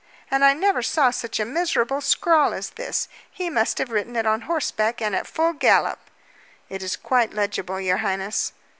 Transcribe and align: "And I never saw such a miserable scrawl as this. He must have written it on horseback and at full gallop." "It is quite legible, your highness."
"And 0.31 0.43
I 0.43 0.53
never 0.55 0.81
saw 0.81 1.11
such 1.11 1.39
a 1.39 1.45
miserable 1.45 2.01
scrawl 2.01 2.55
as 2.55 2.71
this. 2.71 3.07
He 3.29 3.51
must 3.51 3.77
have 3.77 3.91
written 3.91 4.15
it 4.15 4.25
on 4.25 4.41
horseback 4.49 4.99
and 4.99 5.15
at 5.15 5.27
full 5.27 5.53
gallop." 5.53 5.99
"It 6.69 6.81
is 6.81 6.95
quite 6.95 7.35
legible, 7.35 7.79
your 7.79 7.97
highness." 7.97 8.51